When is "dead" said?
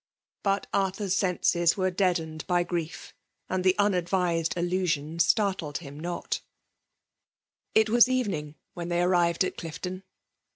1.91-2.15